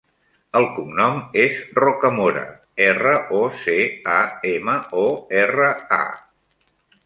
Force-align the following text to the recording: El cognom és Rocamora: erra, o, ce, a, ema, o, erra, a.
El 0.59 0.63
cognom 0.77 1.19
és 1.43 1.59
Rocamora: 1.79 2.47
erra, 2.87 3.13
o, 3.43 3.43
ce, 3.61 3.77
a, 4.17 4.19
ema, 4.55 4.81
o, 5.07 5.07
erra, 5.45 5.73
a. 6.03 6.93